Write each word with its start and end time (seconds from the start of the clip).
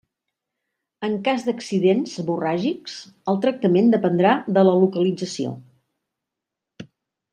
En 1.07 1.17
cas 1.27 1.43
d’accidents 1.49 2.15
hemorràgics, 2.23 2.95
el 3.33 3.39
tractament 3.43 3.93
dependrà 3.97 4.33
de 4.59 4.65
la 4.67 4.75
localització. 4.85 5.53